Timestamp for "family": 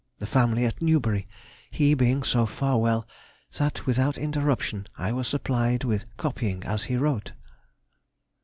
0.25-0.65